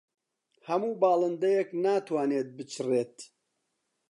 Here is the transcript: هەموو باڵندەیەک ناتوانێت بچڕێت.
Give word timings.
هەموو 0.67 0.99
باڵندەیەک 1.01 1.69
ناتوانێت 1.85 2.47
بچڕێت. 2.57 3.15